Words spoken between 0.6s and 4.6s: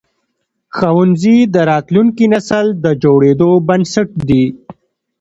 ښوونځي د راتلونکي نسل د جوړېدو بنسټ دي.